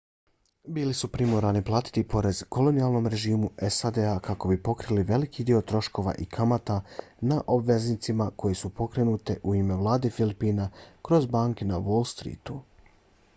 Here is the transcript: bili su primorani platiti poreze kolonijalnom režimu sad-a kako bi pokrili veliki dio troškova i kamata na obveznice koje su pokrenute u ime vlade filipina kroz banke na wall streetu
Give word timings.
bili 0.75 0.93
su 0.99 1.07
primorani 1.15 1.59
platiti 1.67 2.03
poreze 2.13 2.45
kolonijalnom 2.57 3.09
režimu 3.15 3.49
sad-a 3.75 4.15
kako 4.29 4.51
bi 4.53 4.57
pokrili 4.69 5.03
veliki 5.11 5.45
dio 5.51 5.59
troškova 5.73 6.15
i 6.25 6.29
kamata 6.39 6.79
na 7.35 7.39
obveznice 7.59 8.17
koje 8.43 8.59
su 8.65 8.73
pokrenute 8.83 9.37
u 9.51 9.55
ime 9.63 9.77
vlade 9.87 10.13
filipina 10.21 10.69
kroz 11.09 11.31
banke 11.39 11.73
na 11.75 11.83
wall 11.89 12.13
streetu 12.17 12.59